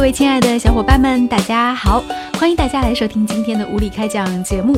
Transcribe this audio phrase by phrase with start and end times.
[0.00, 2.02] 各位亲爱的小伙伴们，大家好！
[2.38, 4.74] 欢迎大家来收听今天的无理开讲节目。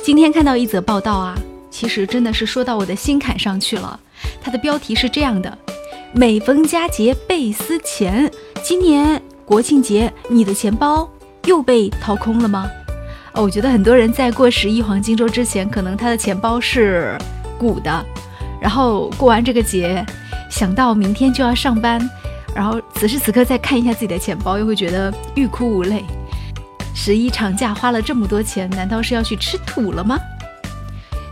[0.00, 1.36] 今天看到一则报道啊，
[1.72, 3.98] 其实真的是说到我的心坎上去了。
[4.40, 5.58] 它的标题是这样的：
[6.12, 8.30] 每逢佳节倍思钱，
[8.62, 11.10] 今年国庆节你的钱包
[11.46, 12.70] 又被掏空了吗？
[13.32, 17.18] 哦，我觉得很多人在过十一黄金周之前，可能他的钱包是
[17.58, 18.06] 鼓的，
[18.60, 20.06] 然后过完这个节，
[20.48, 22.08] 想到明天就要上班。
[22.54, 26.04] 然后此时此刻再看一下自己的钱包，又会觉得欲哭无泪。
[26.94, 30.18] 十一长假花了这么多钱，难道是要去吃土了吗？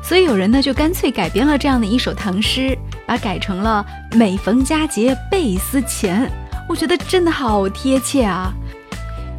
[0.02, 3.84] 所以有人呢就干脆改编了这样的一首唐诗，把改成了
[4.16, 6.30] “每逢佳节倍思钱”。
[6.68, 8.52] 我觉得真的好贴切啊！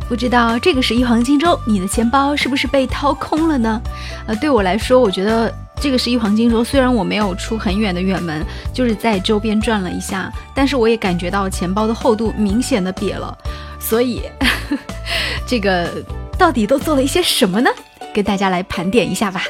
[0.07, 3.81] 不知道这个十一黄金周，你的钱包是不是被掏空了呢？
[4.27, 5.51] 呃，对我来说，我觉得。
[5.81, 13.37] 这个十一黄金周，虽然我没有出很远的远门，就是在周边转了一下，但是我也感觉到钱包的厚度明显的瘪了。
[13.79, 14.21] 所以，
[15.47, 15.89] 这个
[16.37, 17.69] 到底都做了一些什么呢？
[18.13, 19.41] 跟大家来盘点一下吧。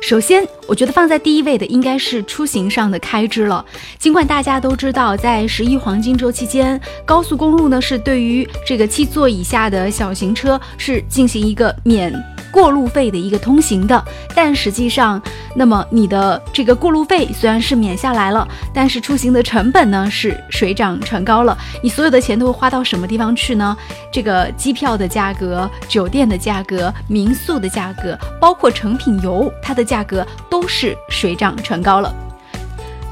[0.00, 3.64] 首先，我觉得放在第一位的应该是出行上的开支了。
[3.98, 12.33] 尽管大家都知道，在十一黄金周期间，高速公路呢是对于这个七座以下的小型车是进行一个免。
[12.54, 14.00] 过路费的一个通行的，
[14.32, 15.20] 但实际上，
[15.56, 21.58] 那么你的这个过路费虽然是免下来了，但是出行的成本呢是水涨船高了。
[21.82, 23.76] 你所有的钱都会花到什么地方去呢？
[24.12, 32.14] 这个机票的价格、酒店的价格、民宿的价格，包括成品油，它的价格都是水涨船高了。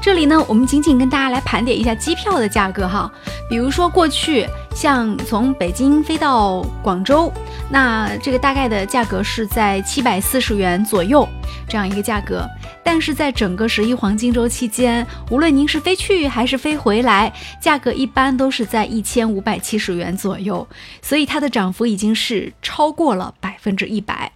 [0.01, 3.09] 这里呢，我们仅仅跟大家来盘点一下机票的价格哈，
[3.53, 7.31] 比如说过去像从北京飞到广州。
[7.69, 11.27] 那这个大概的价格是在七百四十元左右
[11.69, 12.49] 这样一个价格，
[12.83, 20.67] 但是在整个十一黄金周期间，无论您是飞去还是飞回来，价格一般都是在一千五百七十元左右，
[21.03, 24.31] 所以它的涨幅已经是超过了百分之一百。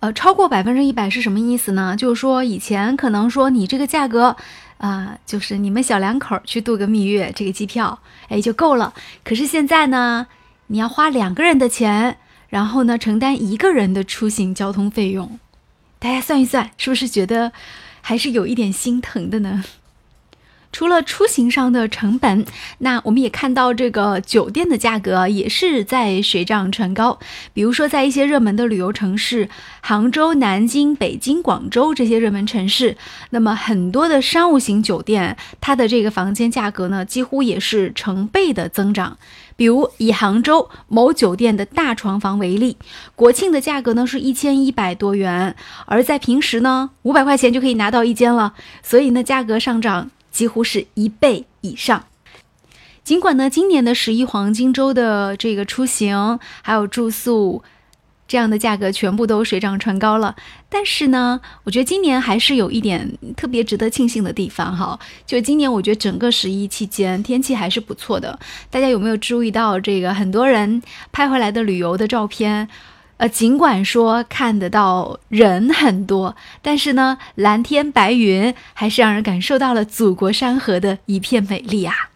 [0.00, 1.94] 呃，超过百分之一百是什么意思呢？
[1.94, 4.34] 就是说以前可能说你这个价格，
[4.80, 7.96] 啊，就是你们小两口去度个蜜月，这个机票
[8.28, 8.92] 哎就够了，
[9.22, 10.26] 可是现在呢，
[10.66, 12.18] 你要花两个人的钱。
[12.50, 15.38] 然后呢，承担一个人的出行交通费用，
[16.00, 17.52] 大家算一算，是不是觉得
[18.00, 19.62] 还是有一点心疼的呢？
[20.72, 22.44] 除了出行上的成本，
[22.78, 27.18] 那我们也看到这个酒店的价格也是在水涨船高。
[27.52, 29.48] 比如说，在一些热门的旅游城市，
[29.80, 32.96] 杭州、南京、北京、广州这些热门城市，
[33.30, 39.18] 那么很多的商务型酒店，它的这个房间价格呢，几乎也是成倍的增长。
[39.56, 42.78] 比如以杭州某酒店的大床房为例，
[43.14, 45.54] 国庆的价格呢是一千一百多元，
[45.84, 52.04] 而在平时呢五百块钱就可以拿到一间了，所以呢价格上涨几乎是一倍以上。
[53.02, 57.62] 尽管呢今年的十一黄金周的这个出行还有住宿。
[58.28, 60.36] 这样的价格全部都水涨船高了，
[60.68, 64.96] 但是呢，我觉得今年还是有一点特别值得庆幸的地方哈。
[65.26, 68.38] 就今年，我觉得整个十一期间天气还是不错的。
[68.70, 70.80] 大家有没有注意到这个很多人
[71.10, 72.68] 拍回来的旅游的照片？
[73.20, 82.09] 呃，尽管说看得到人很多，但是呢，蓝天白云还是让人感受到了祖国山河的一片美丽啊。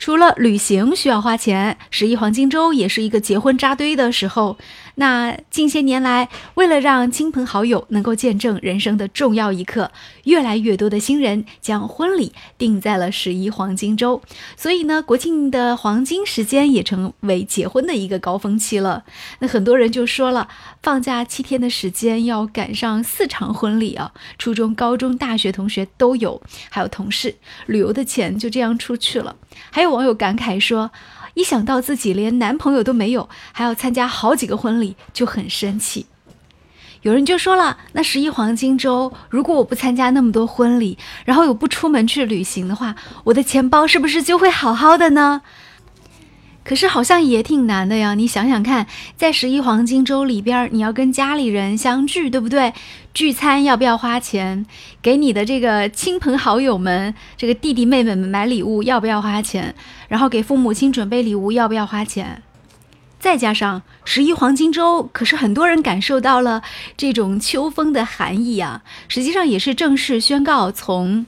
[0.00, 4.56] 除了旅行需要花钱，十一黄金周也是一个结婚扎堆的时候。
[4.94, 9.92] 那近些年来，为了让亲朋好友能够见证人生的重要一刻，
[10.24, 14.22] 越来越多的新人将婚礼定在了十一黄金周。
[14.56, 19.04] 所以呢，国庆的黄金时间也成为结婚的一个高峰期了。
[19.40, 20.48] 那很多人就说了，
[20.82, 24.12] 放假七天的时间要赶上四场婚礼啊！
[24.38, 26.40] 初中、高中、大学同学都有，
[26.70, 29.36] 还有同事，旅游的钱就这样出去了。
[29.70, 30.90] 还有网友感慨说。
[31.34, 36.06] 一想到自己连男朋友都没有，还要参加好几个婚礼，就很生气。
[37.02, 45.42] 有人就说了：“那十一黄金周，如果我不参加那么多婚礼，然后又不出门去旅行的话，我的钱包是不是就会好好的呢？”
[46.62, 52.74] 可是好像也挺难的呀，你想想看，在十一黄金周里边，你要跟家里人相聚，对不对？
[53.12, 54.64] 聚餐要不要花钱？
[55.02, 59.74] 给你的这个亲朋好友们、这个弟弟妹妹们买礼物要不要花钱？
[60.08, 62.42] 然后给父母亲准备礼物要不要花钱？
[63.18, 66.62] 再加上十一黄金周，可是很多人感受到了
[66.96, 71.26] 这种秋风的寒意啊，实际上也是正式宣告从。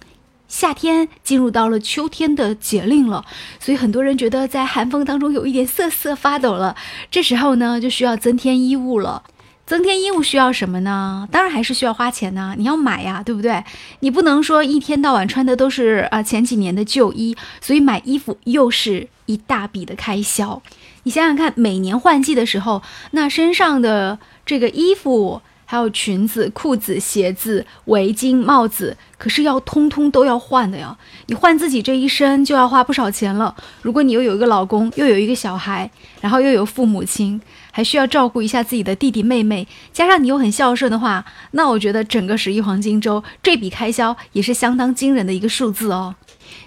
[0.49, 3.25] 夏天进入到了秋天的节令了，
[3.59, 6.77] 所以很多人觉得在寒风当中有一点瑟瑟发抖了。
[7.11, 9.23] 这时候呢，就需要增添衣物了。
[9.67, 11.27] 增添衣物需要什么呢？
[11.31, 12.55] 当然还是需要花钱呢。
[12.59, 13.65] 你要买呀，对不对？
[14.01, 20.61] 你不能说一天到晚穿的都是啊前几年的旧衣，所以买衣服又是一大笔的开销。
[21.05, 22.83] 你想想看，每年换季的时候，
[23.13, 25.43] 那身上的这个衣服。
[25.73, 30.95] 还有裙子、裤子、鞋子、围巾、帽子，可是要通通都要换的呀！
[31.29, 33.57] 你换自己这一身就要花不少钱了。
[33.81, 35.91] 如果你又有一个老公，又有一个小孩，
[36.21, 37.41] 然后又有父母亲，
[37.71, 46.15] 还需要照顾一下自己的弟弟妹妹，加上你又很孝顺的话，那我觉得整个十一黄金周这笔开销也是相当惊人的一个数字哦。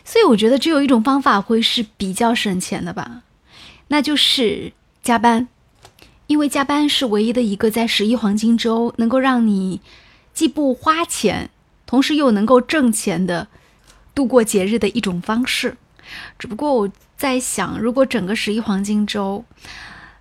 [0.03, 3.21] 所以我觉得只有一种方法会是比较省钱的吧，
[3.89, 4.73] 那就是
[5.03, 5.47] 加班。
[6.27, 9.81] 因为加班是唯一的一个在十一黄金周能够让你
[10.33, 11.49] 既不花钱，
[11.85, 13.47] 同时又能够挣钱的
[14.13, 15.77] 度过节日的一种方式。
[16.37, 19.45] 只不过我在想，如果整个十一黄金周，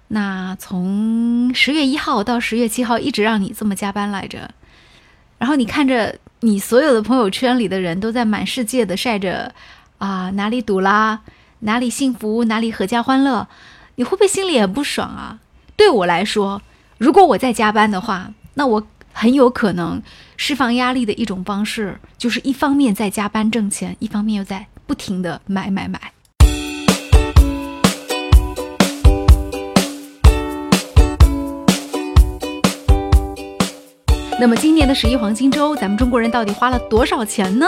[0.09, 4.51] 那从十月一号到十月七号一直让你这么加班来着，
[5.39, 9.55] 然后你看着你所有的朋友圈里的人都在满世界的晒着
[9.99, 11.21] 啊哪里堵啦，
[11.61, 13.49] 哪里幸福，哪里阖家欢乐，
[13.97, 15.41] 你会不会心里很不爽啊？
[15.77, 16.63] 对我来说，
[16.99, 20.01] 如果我在加班的话，那我很有可能
[20.37, 26.01] 释放压力的一种方式，就是一方面在加班挣钱，一方面又在不停的买买买。
[34.41, 37.67] 那么今年的十一黄金周，咱们中国人到底花了多少钱呢？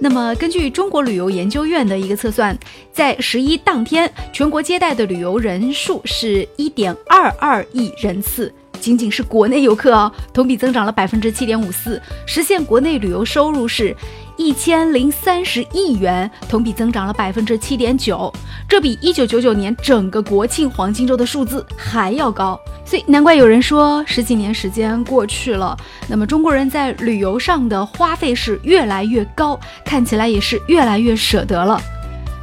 [0.00, 2.56] 那么根据中国旅游研究院的一个测算，
[2.92, 13.96] 在十一当天，全国接待的旅游人数是一点二二亿人次，仅仅是国内游客哦，同比增长了百分之七点五四，实现国内旅游收入是。
[14.36, 18.32] 一千零三十亿元，同比增长了百分之七点九，
[18.68, 25.76] 这比一九九九年整个国庆黄金周的数字还要高，所以难怪有人说十几年时间过去了，
[26.08, 31.80] 那么中国人在旅游上的花费是越来越高，看起来也是越来越舍得了。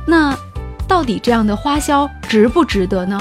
[0.05, 0.37] 那。
[0.91, 3.17] 到底这样的花销值不值得呢？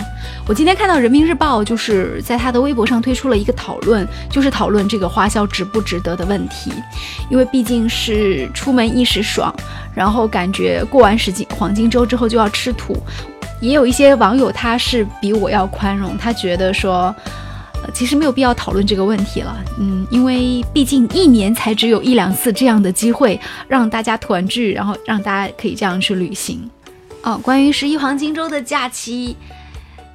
[0.49, 6.73] 我今天看到人民日报就是在他的微博上推出了一个讨论，就是讨论这个花销值不值得的问题。
[7.31, 9.55] 因为毕竟是出门一时爽，
[9.95, 12.97] 然后感觉过完十金黄金周之后就要吃土。
[13.61, 17.15] 也有一些网友他是比我要宽容，他觉得说，
[17.95, 19.57] 其实没有必要讨论这个问题了。
[19.79, 23.39] 嗯，因为毕竟一年才只有一两次这样的机会，
[23.69, 26.69] 让大家团聚，然后让大家可以这样去旅行。
[27.23, 29.37] 哦，关于十一黄金周的假期，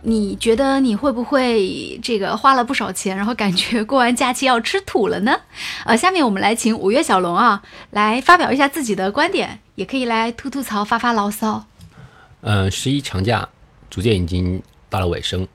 [0.02, 5.40] 你觉得你会不会这个花了不少钱，然后感觉过完假期要吃土了呢？
[5.86, 7.62] 呃，下面我们来请五月小龙啊
[7.92, 11.64] 来发表一下自己的观点，也可以来吐吐槽、发发牢骚。
[12.42, 13.48] 呃，十一长假
[13.90, 15.48] 逐渐已经到了尾声，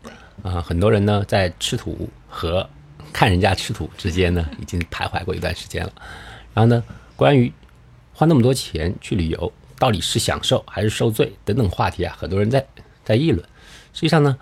[0.43, 2.69] 啊，很多人呢在吃土和
[3.13, 5.93] 看人家吃土之间呢已经徘徊过一段时间了。
[6.55, 6.81] 然后呢，
[7.17, 7.53] 关于
[8.15, 9.53] 花那么多钱去旅游。
[9.81, 12.65] 到底是享受还是受罪等等话题啊，很多人在
[13.03, 13.43] 在议论。
[13.95, 14.37] 实际上呢，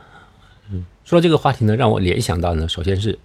[0.69, 3.17] 嗯，说到这个话题呢，让我联想到呢，首先是，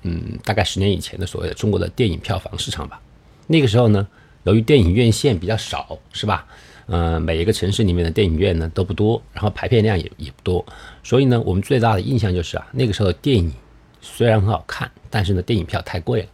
[0.00, 2.98] 嗯，大概十年以前的所谓的中国的电影票房市场吧。
[3.46, 4.08] 那个时候呢，
[4.44, 6.46] 由于电影院线比较少，是吧？
[6.86, 10.64] 嗯，每一个城市里面的电影院呢都不多，然后排片量也也不多，
[11.04, 13.52] 所以呢，我们最大的印象就是啊，那个时候的电影
[14.00, 16.28] 虽然很好看，但是呢，电影票太贵了，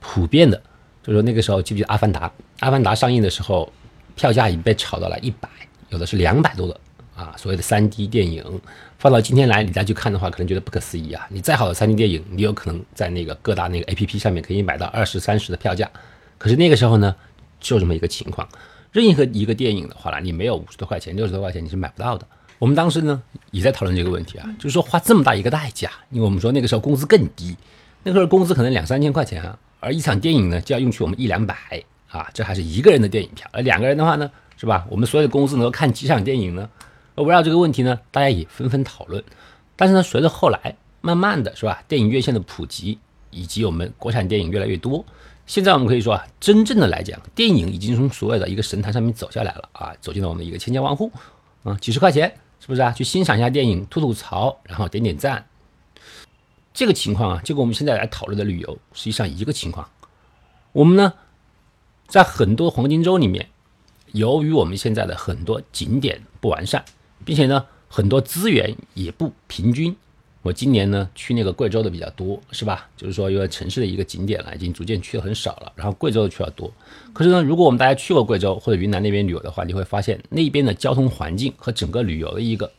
[0.00, 0.56] 普遍的，
[1.02, 2.26] 就是说那个时候记不记得《阿凡达》？
[2.60, 3.70] 《阿凡达》上映的时候。
[4.14, 5.48] 票价已经被炒到了一百，
[5.90, 6.80] 有的是两百多的
[7.14, 7.34] 啊！
[7.36, 8.60] 所谓的三 D 电影，
[8.98, 11.26] 放到今天来你再去看的话，可能觉得不可思议啊！
[11.30, 15.90] 你再好的三 D 电影，你有可能在那个各大那个 APP 上面可以买到二十三十的票价，
[16.38, 17.14] 可是那个时候呢，
[17.60, 18.48] 就这么一个情况，
[18.90, 22.26] 任何一个电影的话呢，你没有五十多块钱、六十多块钱你是买不到的。
[22.58, 27.56] 我们当时呢也在讨论这个问题啊，就是说花这么大一个代价，因为我们说那个时候工资更低，
[28.04, 31.56] 那个时候工资可能两三千块钱啊，而一场电影呢就要用去我们一两百。
[32.12, 34.86] 啊，这还是一个人的电影票，而两个人的话呢，是吧？
[34.90, 36.68] 我们所有的公司能够看几场电影呢？
[37.14, 39.24] 而围绕这个问题呢，大家也纷纷讨论。
[39.76, 42.98] 但是呢，随着后来慢慢的是吧，电影院线的普及，
[43.30, 45.04] 以及我们国产电影越来越多，
[45.46, 51.10] 现在我们可以说啊，真正的来讲，电影已经从所谓的一个神坛上面走下来了啊，走进了我们的一个千家万户
[51.64, 52.92] 啊，几十块钱是不是啊？
[52.92, 55.46] 去欣赏一下电影，吐吐槽，然后点点赞。
[56.74, 59.88] 这个情况啊，就跟我们现在来讨论的旅游实际上一个情况。
[60.72, 61.12] 我们呢？
[62.12, 63.48] 在很多黄金周里面，
[64.12, 66.84] 由于我们现在的很多景点不完善，
[67.24, 69.96] 并且呢很多资源也不平均。
[70.42, 72.86] 我今年呢去那个贵州的比较多，是吧？
[72.98, 76.70] 就是说因为城市的一个景点了，已经逐渐去的很少了，然后贵州的去的多。
[77.14, 82.70] 可是呢，如果我们大家去过贵州或者云南那边旅游的话，你会发现那边的交通环境和整个旅游的一个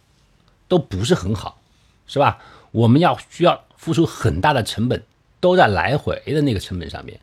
[0.68, 1.60] 都不是很好，
[2.06, 2.38] 是吧？
[2.70, 5.02] 我们要需要付出很大的成本，
[5.40, 7.20] 都在来回的那个成本上面。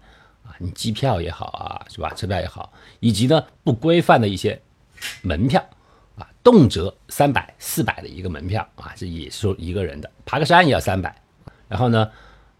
[0.63, 2.13] 你机票也好啊，是吧？
[2.15, 4.61] 车票也好，以及呢不规范的一些
[5.23, 5.65] 门票
[6.19, 11.17] 啊，动辄三百、四百的一个门票啊，这也是一个人的，爬个山也要三百，
[11.67, 12.11] 然后呢，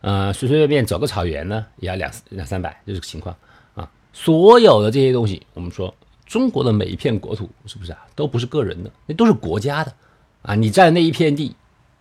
[0.01, 3.37] 呃，随随便便走个草原呢，也要两两三百，就这个情况
[3.75, 3.91] 啊。
[4.15, 9.93] 所有的这些东西，我们说中国的每一片国土是不是啊，都不是个人的，那都是国家的
[10.41, 10.55] 啊。
[10.55, 11.55] 你占那一片地，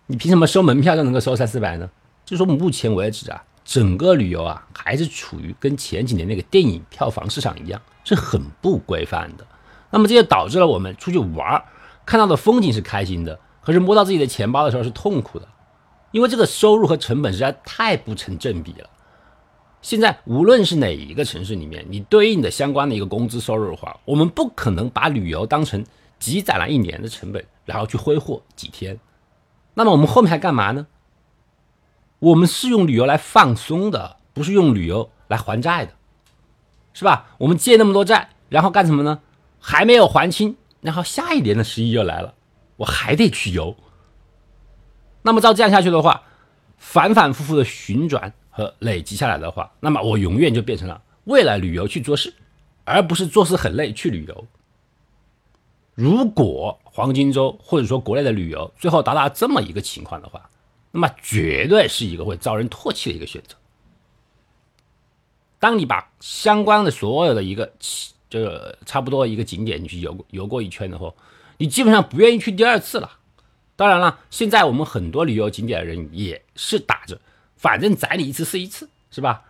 [0.06, 1.90] 你凭什么收门票就能够收三四百呢？
[2.24, 9.46] 就说目前为止啊，整个旅游啊，还是处于跟前几年那个电影票房市场一样，是很不规范的。
[9.90, 11.62] 那么这就导致了我们出去玩
[12.06, 15.48] 看到的风景是开心的，可是摸到自己的钱包的时候是痛苦的，
[16.10, 18.88] 因为这个收入和成本实在太不成正比了。
[19.82, 25.84] 现在无论是哪一个城市里面，你对应的相关的一个工资收入的话，我们不可能把旅游当成
[26.18, 28.98] 积攒了一年的成本，然后去挥霍几天。
[29.74, 30.86] 那么我们后面还干嘛呢？
[32.20, 35.92] 我们是用旅游来放松的，不是用旅游来还债的，
[36.92, 37.34] 是吧？
[37.38, 39.20] 我们借那么多债，然后干什么呢？
[39.58, 42.34] 还没有还清，然后下一年的十一又来了，
[42.76, 43.76] 我还得去游。
[45.22, 46.22] 那么照这样下去的话，
[46.78, 52.32] 反反复复的旋转和累积下来的话，那么我永远就变成了为了旅游去做事，
[52.84, 54.46] 而不是做事很累去旅游。
[55.94, 60.48] 如果黄金周或者说国内的旅游最后达到这么一个情况的话，
[60.92, 63.54] 那么绝对是一个会遭人唾弃的一个选择。
[65.58, 67.70] 当你把相关的所有的一个
[68.30, 71.12] 这个差不多一个景点你去游游过一圈的话，
[71.58, 73.18] 你基本上不愿意去第二次了。
[73.76, 77.20] 当然了，现在我们很多旅游景点的人也是打着
[77.56, 79.44] 反正宰你一次是一次，是吧？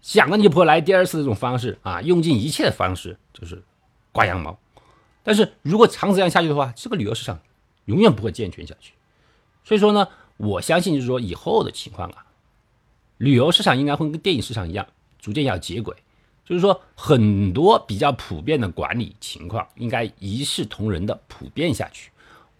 [0.00, 3.62] 想着你就不会来第二次这种方式啊，用尽一切的方式就是
[4.12, 4.58] 刮羊毛。
[5.22, 7.40] 但是如果长此这样下去的话，这个旅游市场
[7.86, 8.92] 永远不会健全下去。
[9.64, 10.06] 所以说呢。
[10.42, 12.26] 我相信，就是说以后的情况啊，
[13.18, 14.84] 旅游市场应该会跟电影市场一样，
[15.20, 15.94] 逐渐要接轨。
[16.44, 22.10] 就是说，很多比较普遍的管理情况应该一视同仁的普遍下去。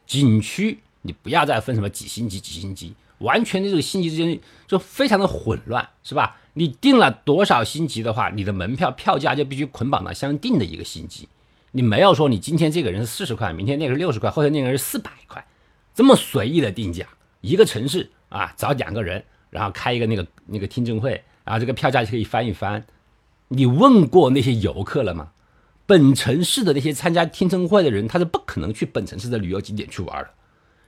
[0.07, 6.37] 景区你不要再分什么几星级几星级，完全的这个星级之间就非常的混乱，是吧？
[6.55, 11.29] 你定了多少星级的话，你的门票票价就必须捆绑到相定的一个星级。
[11.73, 15.45] 你没有说你今天这个人是四十块，明天那个是六十块，后天那个人是四百块，
[15.93, 17.09] 这么随意的定价。
[17.43, 22.83] 一个城市啊，找两个人，然后开一个那个那个听证会，然后这个票价就可以翻一翻。
[23.49, 25.33] 你问过那些游客了吗？
[25.85, 30.31] 本城市的那些参加听证会的人，他是不可能去本城市的旅游景点去玩的。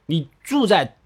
[0.06, 0.96] 你住在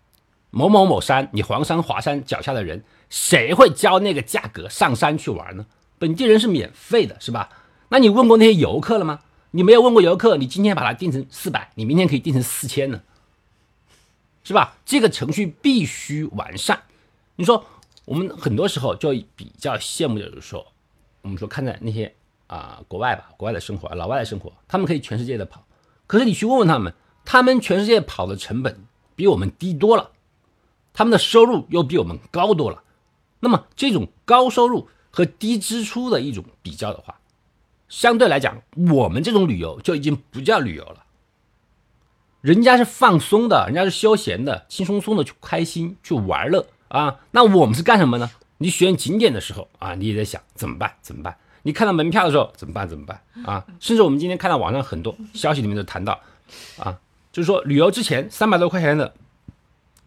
[0.50, 5.67] 某某某山，你黄山华山脚下的人，谁会交那个价格上山去玩呢？
[5.99, 7.49] 本地人是免费的，是吧？
[7.88, 9.21] 那你问过那些游客了吗？
[9.52, 13.00] 你没有问过游客，你今天把它定成四百，你明天可以定成四千呢？
[14.49, 14.78] 是吧？
[14.87, 16.83] 这个程序必须完善。
[17.37, 17.67] 你说
[18.07, 20.67] 我们很多时候就比较羡慕就是说，
[21.21, 22.14] 我们说看在那些
[22.47, 25.67] 啊国外吧，国外的生活，老外的生活，他们可以全世界的跑。
[26.07, 26.95] 可是你去问问他们，
[27.26, 30.12] 他们全世界跑的成本比我们低多了，
[30.95, 32.83] 他们的收入又比我们高多了。
[33.40, 37.21] 那么这种高收入和低支出的一种比较的话，
[37.90, 41.05] 相对来讲，我们这种旅游就已经不叫旅游了。
[42.49, 47.19] 人家是放松的，人家是休闲的，轻松松的去开心去玩乐啊。
[47.31, 48.31] 那我们是干什么呢？
[48.57, 50.90] 你选景点的时候啊，你也在想怎么办？
[51.02, 51.37] 怎么办？
[51.64, 52.88] 你看到门票的时候怎么办？
[52.88, 53.21] 怎么办？
[53.45, 56.19] 啊，甚至我们今天看到网上很多消息里面都谈到，
[56.78, 56.99] 啊，
[57.31, 59.12] 就是说旅游之前三百多块钱的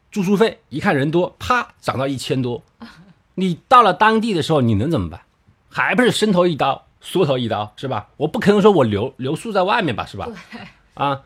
[0.10, 2.64] 住宿费，一看人多，啪涨到一千多。
[3.36, 5.22] 你到了当地的时候，你能怎么办？
[5.70, 8.10] 还不是伸头一刀，缩头一刀，是吧？
[8.18, 10.28] 我不可能说我留留宿在外面吧，是吧？
[10.96, 11.22] 啊。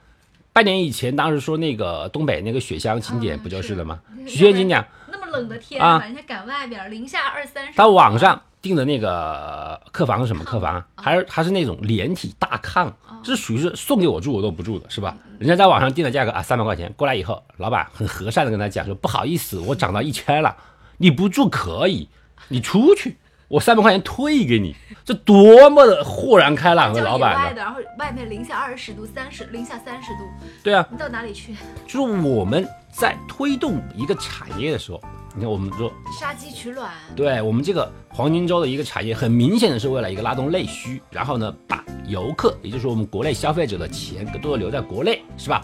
[0.55, 3.99] 半年以前，当时说那个东北那个雪乡景点不就是了吗？
[4.25, 7.77] 雪乡景点那么冷的天啊，人家赶外边零下二三十。
[7.77, 10.81] 到网上订的那个客房是什么客房？
[10.95, 12.89] 还是还是那种连体大炕？
[13.21, 15.17] 这属于是送给我住我都不住的，是吧？
[15.39, 20.55] 人家在网上订的价格啊，三百块钱过来以后，老板很和善的跟他讲说，不好意思，我涨到一千了，
[20.95, 22.07] 你不住可以，
[22.47, 23.17] 你出去。
[23.47, 30.23] 我三百块钱退给你，这多么的豁然开朗的老板的，然后外面零下二十度、三十零下三十度，
[30.63, 31.53] 对啊，你到哪里去？
[31.85, 34.99] 就是我们在推动一个产业的时候，
[35.35, 45.63] 你看我们说杀鸡取卵，对我们这个黄金周的一个产业，很明显的是为了一个拉动内需，然后呢，把游客，也就是我们国内消费者的钱更多的留在国内，是吧？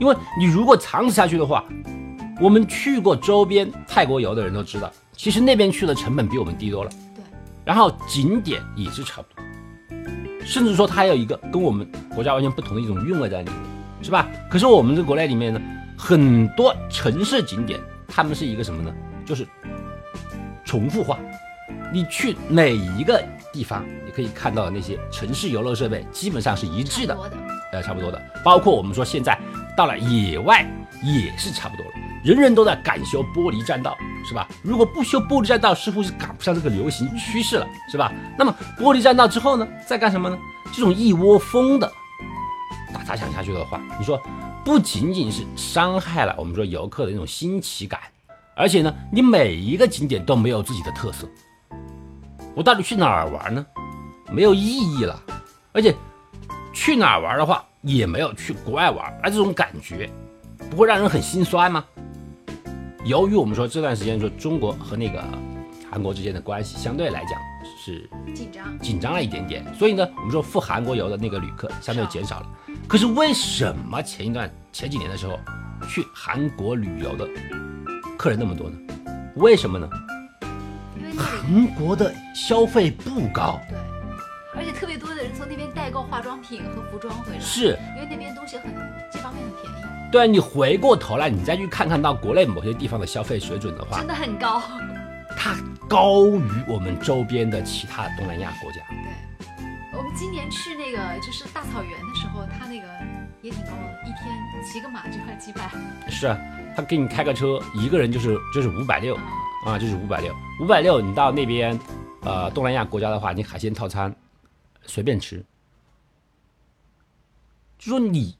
[0.00, 1.62] 因为你如果长此下去的话，
[2.40, 6.90] 我们去过周边泰国游的人都知道，其实那边去的成本比我们低多了。
[7.68, 9.44] 然后景点也是差不多，
[10.42, 13.54] 甚至说它还有一个跟我们国家完全不同的一种韵味在里面，
[14.02, 14.26] 是吧？
[14.50, 15.60] 可是我们这国内里面呢，
[15.94, 18.90] 很多城市景点，他们是一个什么呢？
[19.26, 19.46] 就是
[20.64, 21.18] 重复化。
[21.92, 23.22] 你去哪一个
[23.52, 27.14] 地方，你可以看到的那些城市游乐设备基本上是一致的，
[27.70, 28.18] 呃，差不多的。
[28.42, 29.38] 包括我们说现在
[29.76, 30.66] 到了野外
[31.04, 31.92] 也是差不多了，
[32.24, 33.94] 人人都在赶修玻璃栈道，
[34.28, 34.46] 是吧？
[34.62, 38.12] 如果不修玻璃栈道，似乎是赶不上这个流行趋势了，是吧？
[38.38, 40.38] 那么玻璃栈道之后呢，在干什么呢？
[40.70, 41.90] 这种一窝蜂的
[42.92, 44.20] 打砸抢下去的话，你说
[44.62, 47.98] 不仅仅是伤害了我们说游客的那种新奇感，
[48.54, 51.26] 而且呢，你每一个景点都没有自己的特色。
[52.54, 53.64] 我到底去哪儿玩呢？
[54.30, 55.18] 没有意义了，
[55.72, 55.96] 而且
[56.74, 60.10] 去哪儿玩的话，也没有去国外玩，而这种感觉
[60.70, 61.82] 不会让人很心酸吗？
[63.08, 65.24] 由于我们说这段时间说中国和那个
[65.90, 67.40] 韩国之间的关系相对来讲
[67.82, 68.78] 是紧张。
[68.80, 72.46] 紧张了一点点，所以呢，我们说赴韩国游的那个旅客相对减少了。
[72.86, 75.40] 可是为什么前一段前几年的时候
[75.88, 77.26] 去韩国旅游的
[78.18, 78.76] 客人那么多呢？
[79.36, 79.88] 为什么呢？
[80.94, 83.78] 因为韩国的消费不高，对，
[84.54, 88.70] 而且特别多的人从那边代购化妆品和服装回来，是因为那边东西很
[89.10, 94.62] 这方面很便宜，对你回过头来，你再去看看到国内某些地方的消费水准的话真，的很高。
[95.36, 95.54] 它
[95.88, 98.78] 高于我们周边的其他东南亚国家。
[98.88, 102.88] 对，我们今年去那个就是大草原的时候，它那个
[103.42, 105.70] 也挺高的，一天骑个马就要几百。
[106.08, 106.38] 是啊，
[106.74, 109.14] 他给你开个车，一个人就是就是五百六
[109.66, 111.78] 啊，就是五百六，五百六，你到那边，
[112.22, 114.12] 呃，东南亚国家的话，你海鲜套餐
[114.86, 115.44] 随便吃。
[117.78, 118.36] 就说你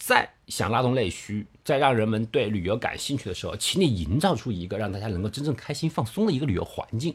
[0.00, 7.14] 在想拉动内需，在让人们对旅游感兴趣的时候，请你营造出一个让大家能够真正开心放松的一个旅游环境，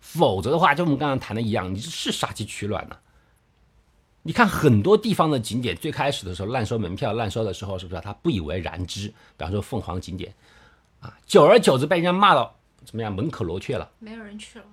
[0.00, 2.96] 否则的话，就我们刚刚谈的一样，你这是杀鸡取卵呢、
[4.22, 9.08] 你看很多地方的景点，最开始的时候滥收门票，滥收的时候是不是、他不以为然之？
[9.08, 10.34] 比方说凤凰景点，
[11.00, 13.90] 啊，久而久之被人家骂到怎么样门可罗雀了。
[13.98, 14.64] 没有人去了。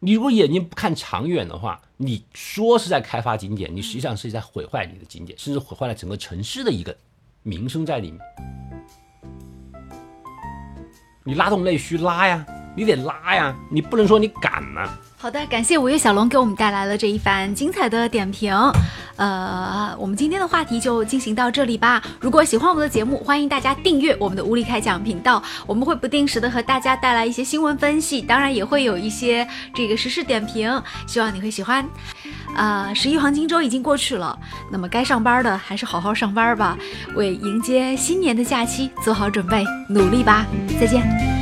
[0.00, 6.96] 你如果眼睛不看长远的话，你说是在开发景点，你实际上是在毁坏你的景点，甚至毁坏了整个城市的一个
[7.42, 8.20] 名声在里面。
[11.24, 12.46] 你拉动内需拉呀，
[12.78, 18.54] 你得拉呀，你不能说你赶呐、好的，感谢五月小龙给我们带来了这一番精彩的点评。
[19.16, 22.00] 呃，我们今天的话题就进行到这里吧。
[22.20, 31.84] 如果喜欢我们的节目，欢迎大家订阅我们的无理开讲频道，我们会不定时的和大家带来一些新闻分析，当然也会有一些这个时事点评，希望你会喜欢。
[32.54, 34.38] 啊，十一黄金周已经过去了，
[34.70, 36.78] 那么该上班的还是好好上班吧，
[37.16, 40.46] 为迎接新年的假期做好准备，努力吧。
[40.78, 41.37] 再见。